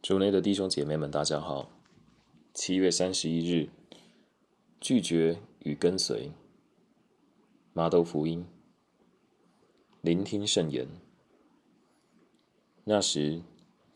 [0.00, 1.68] 主内的弟兄姐妹们，大家好。
[2.54, 3.68] 七月三十一日，
[4.80, 6.30] 拒绝与跟随。
[7.72, 8.46] 玛窦福音，
[10.00, 10.86] 聆听圣言。
[12.84, 13.42] 那时，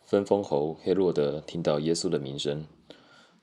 [0.05, 2.67] 分封侯黑洛德听到耶稣的名声，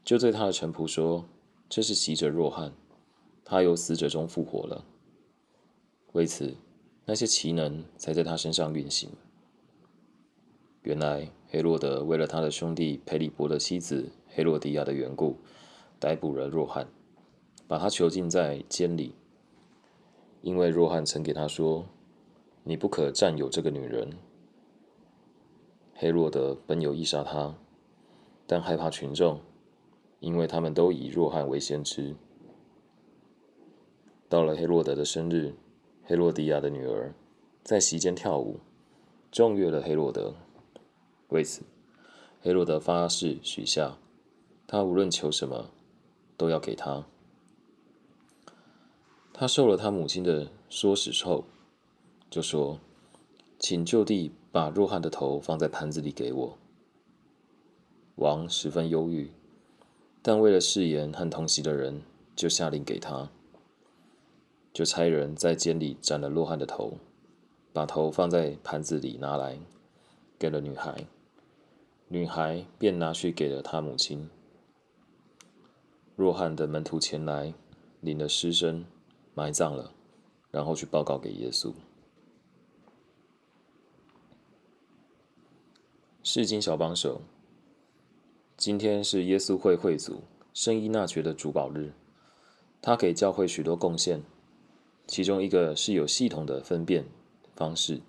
[0.04, 1.26] 就对他的臣仆说
[1.70, 2.74] ：“这是洗者若翰，
[3.46, 4.84] 他由死者中复活了。”
[6.12, 6.58] 为此，
[7.06, 9.10] 那些奇能才在他身上运行。
[10.84, 15.38] 原来黑洛德为了他的兄弟腓力伯的妻子黑洛迪亚的缘故，
[16.00, 16.88] 逮捕了若翰，
[17.68, 19.14] 把他囚禁在监里。
[20.42, 21.86] 因为若翰曾给他说
[22.64, 24.10] ：“你不可占有这个女人。”
[25.96, 27.56] 黑洛德本有意杀他，
[28.48, 29.42] 但害怕群众，
[30.22, 32.16] 因为他们都以若翰为先知。
[34.30, 35.56] 到了黑洛德的生日，
[36.06, 37.14] 黑洛迪亚的女儿
[37.64, 38.60] 在席间跳舞，
[39.30, 40.36] 中悦了黑洛德。
[41.30, 41.64] 为此，
[42.42, 43.98] 黑落德发誓许下，
[44.68, 45.70] 他无论求什么，
[46.38, 47.06] 都要给他。
[49.34, 51.46] 他受了他母亲的唆使后，
[52.30, 52.80] 就说
[53.58, 56.58] ：“请就地把若汉的头放在盘子里给我。”
[58.18, 59.32] 王十分忧郁，
[60.22, 62.02] 但为了誓言和同席的人，
[62.36, 63.30] 就下令给他，
[64.74, 66.98] 就差人在监里斩了若汉的头，
[67.72, 69.58] 把头放在盘子里拿来，
[70.38, 71.06] 给了女孩。
[72.12, 74.32] 女孩便拿去给了她母亲。
[76.16, 77.54] 若翰的门徒前来，
[78.02, 78.84] 领了尸身，
[79.36, 79.94] 埋葬了，
[80.50, 81.72] 然后去报告给耶稣。
[86.24, 87.22] 世经小帮手，
[88.58, 91.94] 今天是耶稣会会祖圣依纳爵的主保日，
[92.82, 94.24] 他给教会许多贡献，
[95.06, 97.06] 其中一个是有系统的分辨
[97.56, 98.02] 方式，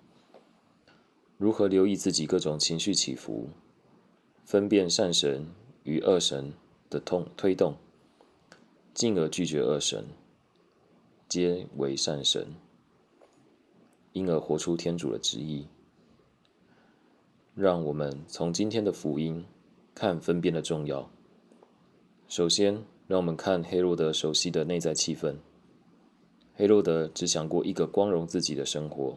[1.36, 3.50] 如何留意自己各种情绪起伏。
[4.50, 5.46] 分辨善神
[5.84, 6.52] 与恶神
[6.90, 7.76] 的痛推动，
[8.92, 10.04] 进而拒绝恶神，
[11.28, 12.48] 皆为善神，
[14.12, 15.68] 因而活出天主的旨意。
[17.54, 19.44] 让我们从今天的福音
[19.94, 21.08] 看分辨的重要。
[22.26, 25.36] 首先，让我们看黑落德熟悉的内在气氛。
[26.56, 29.16] 黑落德只想过一个光荣自己的生活，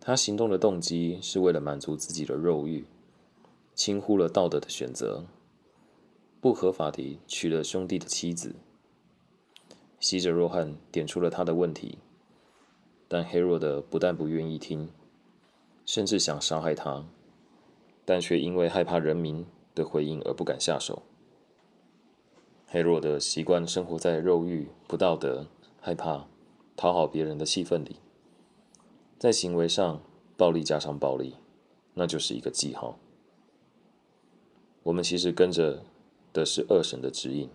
[0.00, 2.86] 他行动的动机是为了满足自己的肉欲。
[3.74, 5.24] 轻忽了道德的选择，
[6.40, 8.54] 不合法地娶了兄弟的妻子。
[9.98, 11.98] 洗者若翰点出了他的问题，
[13.08, 14.90] 但黑落德不但不愿意听，
[15.84, 17.04] 甚至想杀害他，
[18.04, 21.02] 但却因为害怕人民的回应而不敢下手。
[22.66, 25.46] 黑落德习惯生活在肉欲、不道德、
[25.80, 26.26] 害怕
[26.76, 27.96] 讨好别人的气氛里，
[29.18, 30.00] 在行为上
[30.36, 31.34] 暴力加上暴力，
[31.94, 32.98] 那就是一个记号。
[34.84, 35.82] 我们其实跟着
[36.32, 37.48] 的是恶神的指引，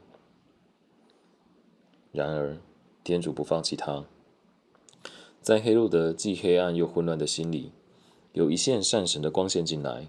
[2.12, 2.58] 然而
[3.04, 4.06] 天主不放弃他，
[5.40, 7.72] 在黑路德既黑暗又混乱的心里，
[8.34, 10.08] 有一线善神的光线进来，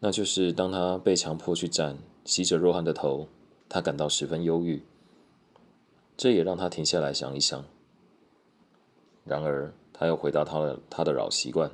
[0.00, 1.96] 那就是当他被强迫去斩
[2.26, 3.28] 洗者若翰的头，
[3.68, 4.82] 他感到十分忧郁，
[6.14, 7.64] 这也让他停下来想一想。
[9.24, 11.70] 然而他又回到他的他的老习惯，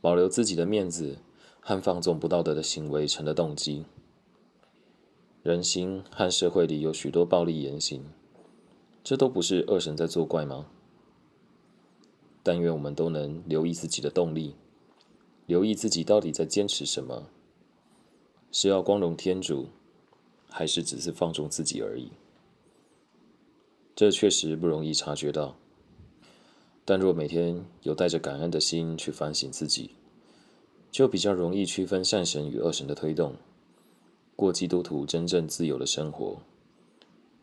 [0.00, 1.18] 保留自己的面子。
[1.68, 3.84] 和放纵不道德的行为成了动机。
[5.42, 8.04] 人心和社会里有许多暴力言行，
[9.02, 10.68] 这都不是恶神在作怪吗？
[12.44, 14.54] 但愿我们都能留意自己的动力，
[15.46, 17.26] 留意自己到底在坚持什么，
[18.52, 19.66] 是要光荣天主，
[20.48, 22.12] 还是只是放纵自己而已？
[23.96, 25.56] 这确实不容易察觉到，
[26.84, 29.90] 但若每天有带着感恩的心去反省自己。
[30.96, 33.34] 就比较容易区分善神与恶神的推动，
[34.34, 36.38] 过基督徒真正自由的生活，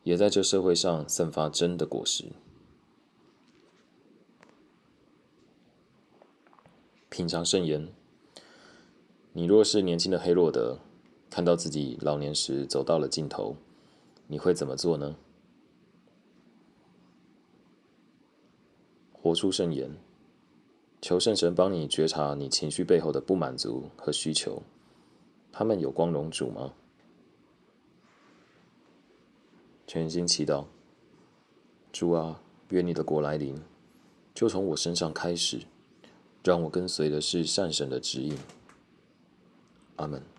[0.02, 2.26] 也在这社会上散发真的果实。
[7.12, 7.90] 品尝圣言，
[9.34, 10.80] 你若是年轻的黑洛德，
[11.30, 13.56] 看到自己老年时走到了尽头，
[14.26, 15.16] 你会怎么做呢？
[19.12, 19.96] 活出圣言。
[21.04, 24.64] 求圣神帮你觉察你情绪背后的不满足和需求，
[25.52, 26.72] 他们有光荣主吗？
[29.86, 30.64] 全心祈祷，
[31.92, 32.40] 主啊，
[32.70, 33.62] 愿你的国来临，
[34.34, 35.64] 就从我身上开始，
[36.42, 38.38] 让我跟随的是善神的指引。
[39.98, 40.33] 阿门。